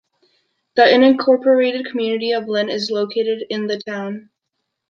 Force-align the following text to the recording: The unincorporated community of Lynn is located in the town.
The 0.75 0.81
unincorporated 0.81 1.85
community 1.91 2.31
of 2.31 2.47
Lynn 2.47 2.69
is 2.69 2.89
located 2.89 3.45
in 3.51 3.67
the 3.67 3.77
town. 3.77 4.31